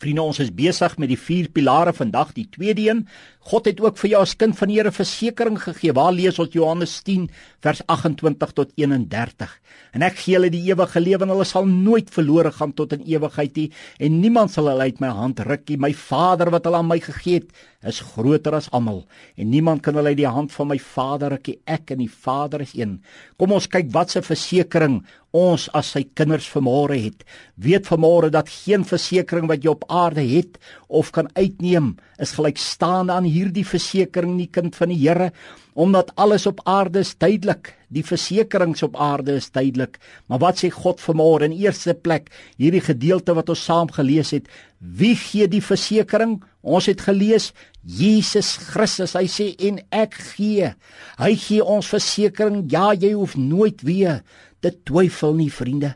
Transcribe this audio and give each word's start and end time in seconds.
Vriende, 0.00 0.22
ons 0.24 0.38
is 0.40 0.48
besig 0.56 0.94
met 0.96 1.10
die 1.12 1.18
vier 1.20 1.50
pilare 1.52 1.92
vandag, 1.92 2.30
die 2.32 2.46
tweede 2.48 2.86
een. 2.86 3.02
God 3.50 3.66
het 3.68 3.78
ook 3.80 3.98
vir 4.00 4.10
jou 4.14 4.20
as 4.24 4.32
kind 4.36 4.56
van 4.56 4.68
die 4.70 4.78
Here 4.78 4.92
versekering 4.92 5.58
gegee. 5.60 5.92
Waar 5.96 6.14
lees 6.16 6.38
ons 6.40 6.52
Johannes 6.56 6.94
10 7.04 7.26
vers 7.64 7.82
28 7.88 8.52
tot 8.56 8.72
31? 8.80 9.52
En 9.96 10.04
ek 10.06 10.20
gee 10.22 10.36
hulle 10.36 10.50
die 10.52 10.62
ewige 10.68 11.00
lewe 11.02 11.26
en 11.26 11.32
hulle 11.34 11.46
sal 11.48 11.68
nooit 11.68 12.08
verlore 12.12 12.52
gaan 12.54 12.72
tot 12.76 12.92
in 12.96 13.04
ewigheid 13.08 13.56
nie 13.58 13.66
en 13.98 14.20
niemand 14.22 14.52
sal 14.54 14.70
hulle 14.70 14.86
uit 14.88 15.00
my 15.02 15.10
hand 15.16 15.40
ruk 15.44 15.66
nie. 15.68 15.80
My 15.80 15.92
Vader 15.96 16.52
wat 16.54 16.68
hulle 16.68 16.80
aan 16.80 16.90
my 16.90 17.00
gegee 17.02 17.40
het, 17.40 17.50
is 17.84 18.02
groter 18.12 18.54
as 18.58 18.68
almal 18.76 19.06
en 19.40 19.48
niemand 19.48 19.82
kan 19.82 19.96
hulle 19.96 20.12
uit 20.12 20.20
die 20.20 20.28
hand 20.28 20.52
van 20.52 20.68
my 20.70 20.78
Vader 20.80 21.34
ruk 21.34 21.48
nie. 21.48 21.58
Ek 21.64 21.92
en 21.96 22.04
die 22.04 22.12
Vader 22.12 22.64
is 22.64 22.76
een. 22.76 22.98
Kom 23.40 23.56
ons 23.56 23.68
kyk 23.72 23.90
wat 23.96 24.12
se 24.12 24.22
versekering 24.24 25.00
ons 25.36 25.68
as 25.76 25.92
sy 25.94 26.04
kinders 26.18 26.48
vermore 26.50 26.98
het. 26.98 27.24
Weet 27.56 27.88
vermore 27.90 28.30
dat 28.34 28.50
geen 28.50 28.84
versekering 28.86 29.48
wat 29.50 29.64
jy 29.64 29.74
op 29.74 29.86
aarde 29.90 30.22
het 30.22 30.58
of 30.88 31.10
kan 31.14 31.28
uitneem 31.34 31.96
is 32.18 32.36
gelykstaande 32.38 33.12
aan 33.12 33.28
hierdie 33.28 33.66
versekering 33.66 34.36
nie 34.38 34.48
kind 34.48 34.78
van 34.78 34.94
die 34.94 35.02
Here 35.02 35.30
omdat 35.74 36.10
alles 36.20 36.46
op 36.50 36.60
aarde 36.68 37.02
is 37.04 37.14
tydelik 37.14 37.74
die 37.88 38.04
versekerings 38.06 38.82
op 38.86 38.98
aarde 39.00 39.38
is 39.38 39.50
tydelik 39.50 39.98
maar 40.30 40.42
wat 40.42 40.62
sê 40.62 40.70
God 40.70 41.02
vanmôre 41.02 41.48
in 41.48 41.56
eerste 41.56 41.94
plek? 41.94 42.30
Hierdie 42.60 42.82
gedeelte 42.84 43.34
wat 43.36 43.50
ons 43.52 43.64
saam 43.66 43.90
gelees 43.92 44.32
het. 44.34 44.48
Wie 44.78 45.14
gee 45.18 45.48
die 45.50 45.62
versekering? 45.64 46.38
Ons 46.62 46.88
het 46.90 47.02
gelees 47.04 47.50
Jesus 47.82 48.56
Christus. 48.70 49.16
Hy 49.16 49.26
sê 49.30 49.50
en 49.68 49.80
ek 49.94 50.16
gee. 50.34 50.72
Hy 51.20 51.32
gee 51.40 51.64
ons 51.64 51.88
versekering. 51.90 52.64
Ja 52.72 52.90
jy 52.94 53.14
hoef 53.16 53.36
nooit 53.36 53.82
weer 53.86 54.22
te 54.60 54.72
twyfel 54.72 55.36
nie 55.38 55.50
vriende. 55.52 55.94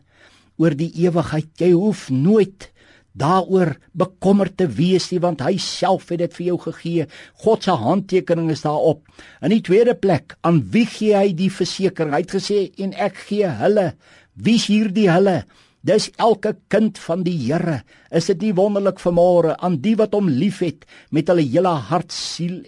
Oor 0.60 0.76
die 0.78 0.92
ewigheid. 1.04 1.50
Jy 1.60 1.72
hoef 1.74 2.08
nooit 2.10 2.70
daaroor 3.14 3.76
bekommerd 3.94 4.56
te 4.58 4.66
wees 4.66 5.06
nie 5.12 5.20
want 5.22 5.42
hy 5.44 5.54
self 5.62 6.10
het 6.12 6.20
dit 6.24 6.36
vir 6.38 6.46
jou 6.50 6.58
gegee. 6.66 7.06
God 7.44 7.66
se 7.66 7.74
handtekening 7.78 8.50
is 8.54 8.64
daarop. 8.66 9.04
In 9.40 9.54
die 9.54 9.62
tweede 9.64 9.94
plek, 9.94 10.36
aan 10.42 10.62
wie 10.74 10.86
gee 10.90 11.14
hy 11.16 11.34
die 11.36 11.50
versekering? 11.52 12.14
Hy 12.14 12.24
het 12.24 12.34
gesê 12.34 12.60
en 12.82 12.94
ek 12.98 13.22
gee 13.28 13.50
hulle. 13.62 13.92
Wie 14.34 14.58
is 14.58 14.66
hierdie 14.70 15.08
hulle? 15.12 15.44
Dis 15.84 16.08
elke 16.16 16.54
kind 16.72 16.98
van 16.98 17.22
die 17.26 17.36
Here. 17.36 17.82
Is 18.10 18.30
dit 18.32 18.40
nie 18.40 18.54
wonderlik 18.56 19.02
vanmôre 19.02 19.58
aan 19.60 19.76
die 19.84 19.94
wat 20.00 20.16
hom 20.16 20.30
liefhet 20.32 20.86
met 21.12 21.28
hulle 21.28 21.44
hele 21.44 21.74
hart, 21.90 22.12
siel, 22.12 22.62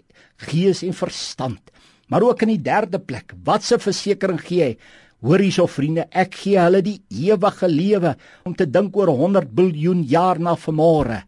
gees 0.44 0.84
en 0.84 0.92
verstand? 0.94 1.72
Maar 2.12 2.22
ook 2.22 2.44
in 2.44 2.53
die 2.55 2.62
derde 2.62 3.00
plek, 3.03 3.33
wat 3.42 3.64
se 3.66 3.81
versekering 3.83 4.38
gee 4.44 4.62
hy? 4.62 4.77
Hoor 5.25 5.41
hierso 5.41 5.64
vriende, 5.70 6.05
ek 6.12 6.34
gee 6.42 6.59
hulle 6.61 6.83
die 6.84 6.98
ewige 7.25 7.69
lewe 7.70 8.17
om 8.45 8.55
te 8.55 8.67
dink 8.69 8.97
oor 8.97 9.09
100 9.09 9.48
biljoen 9.56 10.03
jaar 10.05 10.39
na 10.39 10.56
vanmôre. 10.61 11.22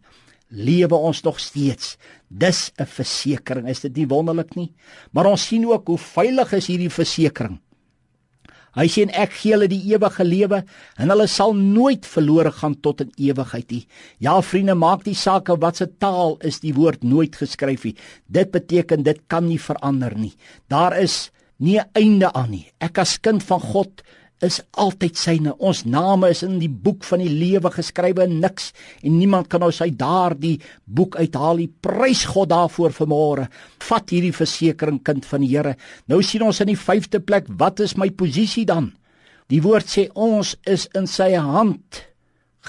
Lewe 0.49 0.97
ons 0.97 1.23
nog 1.25 1.39
steeds. 1.39 1.97
Dis 2.29 2.71
'n 2.77 2.85
versekering, 2.85 3.67
is 3.67 3.81
dit 3.81 3.95
nie 3.97 4.07
wonderlik 4.07 4.55
nie? 4.55 4.71
Maar 5.11 5.25
ons 5.25 5.47
sien 5.47 5.65
ook 5.65 5.87
hoe 5.87 5.97
veilig 5.97 6.53
is 6.53 6.67
hierdie 6.67 6.89
versekering. 6.89 7.59
Hy 8.75 8.85
sê 8.87 9.01
en 9.01 9.13
ek 9.17 9.33
gee 9.33 9.55
hulle 9.55 9.67
die 9.67 9.81
ewige 9.91 10.23
lewe 10.23 10.63
en 10.97 11.09
hulle 11.09 11.27
sal 11.27 11.53
nooit 11.53 12.05
verlore 12.05 12.51
gaan 12.51 12.75
tot 12.75 13.01
in 13.01 13.11
ewigheid 13.17 13.71
nie. 13.71 13.87
Ja 14.19 14.41
vriende, 14.41 14.75
maak 14.75 15.03
die 15.03 15.15
saak 15.15 15.47
wat 15.47 15.77
se 15.77 15.87
taal 15.87 16.37
is 16.45 16.59
die 16.59 16.73
woord 16.73 17.03
nooit 17.03 17.35
geskryf 17.35 17.83
nie. 17.83 17.95
Dit 18.27 18.51
beteken 18.51 19.03
dit 19.03 19.19
kan 19.27 19.47
nie 19.47 19.59
verander 19.59 20.15
nie. 20.15 20.35
Daar 20.69 20.97
is 21.01 21.31
nie 21.59 21.79
'n 21.79 21.89
einde 21.93 22.33
aan 22.33 22.51
nie. 22.51 22.71
Ek 22.79 22.97
as 22.97 23.19
kind 23.21 23.43
van 23.43 23.59
God 23.59 24.01
is 24.41 24.61
altyd 24.79 25.17
syne. 25.19 25.53
Ons 25.59 25.83
name 25.85 26.29
is 26.31 26.43
in 26.43 26.59
die 26.59 26.71
boek 26.71 27.03
van 27.03 27.19
die 27.19 27.31
lewe 27.31 27.71
geskrywe 27.73 28.23
en 28.23 28.39
niks 28.39 28.71
en 29.03 29.17
niemand 29.17 29.49
kan 29.51 29.59
nou 29.59 29.71
sy 29.75 29.89
daardie 29.89 30.59
boek 30.85 31.17
uithaal 31.19 31.57
nie. 31.57 31.67
Prys 31.67 32.25
God 32.25 32.49
daarvoor 32.49 32.95
vanmôre. 32.95 33.49
Vat 33.89 34.09
hierdie 34.09 34.35
versekering 34.35 35.01
kind 35.03 35.25
van 35.25 35.41
die 35.41 35.51
Here. 35.51 35.75
Nou 36.07 36.21
sien 36.23 36.45
ons 36.45 36.61
in 36.61 36.67
die 36.67 36.79
5de 36.79 37.19
plek, 37.19 37.47
wat 37.59 37.79
is 37.79 37.97
my 37.97 38.09
posisie 38.09 38.65
dan? 38.65 38.93
Die 39.49 39.61
woord 39.61 39.89
sê 39.89 40.07
ons 40.13 40.55
is 40.69 40.87
in 40.95 41.07
sy 41.09 41.33
hand 41.33 42.03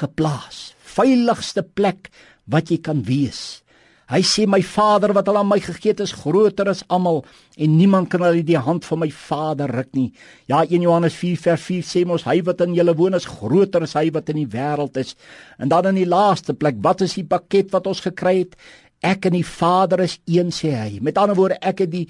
geplaas. 0.01 0.73
Veiligste 0.81 1.63
plek 1.63 2.09
wat 2.51 2.71
jy 2.73 2.81
kan 2.83 3.05
wees. 3.07 3.63
Hy 4.11 4.25
sê 4.27 4.43
my 4.51 4.59
Vader 4.67 5.13
wat 5.15 5.29
al 5.31 5.37
aan 5.39 5.47
my 5.47 5.61
gegee 5.63 5.93
het 5.93 6.01
is 6.03 6.17
groter 6.19 6.67
as 6.73 6.81
almal 6.91 7.21
en 7.55 7.77
niemand 7.79 8.09
kan 8.11 8.25
uit 8.27 8.43
die 8.49 8.59
hand 8.59 8.83
van 8.89 8.99
my 9.05 9.09
Vader 9.15 9.71
ruk 9.71 9.93
nie. 9.95 10.09
Ja 10.51 10.65
1 10.65 10.83
Johannes 10.83 11.15
4 11.15 11.39
vers 11.39 11.63
4 11.69 11.87
sê 11.87 12.03
mos 12.09 12.27
hy 12.27 12.41
wat 12.49 12.65
in 12.67 12.75
julle 12.75 12.97
woon 12.99 13.15
is 13.15 13.29
groter 13.31 13.87
as 13.87 13.95
hy 13.95 14.09
wat 14.11 14.33
in 14.35 14.41
die 14.43 14.51
wêreld 14.51 14.99
is. 14.99 15.15
En 15.63 15.71
dan 15.71 15.93
in 15.93 16.01
die 16.03 16.11
laaste 16.11 16.57
plek, 16.59 16.83
wat 16.83 17.07
is 17.07 17.15
die 17.21 17.25
pakket 17.25 17.71
wat 17.71 17.87
ons 17.87 18.03
gekry 18.03 18.41
het? 18.41 18.59
Ek 18.99 19.31
en 19.31 19.39
die 19.39 19.47
Vader 19.47 20.03
is 20.03 20.19
een 20.27 20.51
sê 20.51 20.75
hy. 20.75 20.99
Met 20.99 21.19
ander 21.21 21.39
woorde, 21.39 21.61
ek 21.63 21.87
het 21.87 21.95
die 21.95 22.09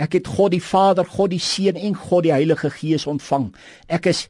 ek 0.00 0.16
het 0.16 0.30
God 0.38 0.54
die 0.54 0.64
Vader, 0.64 1.04
God 1.04 1.34
die 1.34 1.42
Seun 1.42 1.76
en 1.76 1.92
God 1.92 2.24
die 2.24 2.32
Heilige 2.32 2.70
Gees 2.72 3.04
ontvang. 3.04 3.50
Ek 3.92 4.08
is 4.08 4.24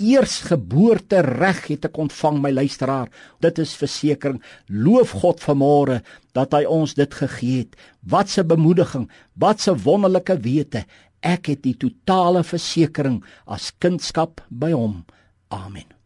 eersgeboorte 0.00 1.20
reg 1.26 1.66
het 1.68 1.86
ek 1.90 2.00
ontvang 2.00 2.40
my 2.42 2.50
luisteraar. 2.56 3.10
Dit 3.44 3.60
is 3.62 3.76
versekering. 3.76 4.40
Loof 4.68 5.14
God 5.22 5.44
vanmôre 5.44 6.00
dat 6.36 6.56
hy 6.56 6.64
ons 6.64 6.96
dit 6.98 7.14
gegee 7.22 7.64
het. 7.64 7.76
Wat 8.02 8.32
'n 8.38 8.46
bemoediging 8.46 9.10
wat 9.34 9.68
'n 9.68 9.82
wonderlike 9.84 10.40
wete. 10.40 10.84
Ek 11.22 11.46
het 11.46 11.62
die 11.62 11.76
totale 11.76 12.42
versekering 12.42 13.24
as 13.46 13.72
kindskap 13.78 14.40
by 14.48 14.72
hom. 14.72 15.04
Amen 15.48 15.99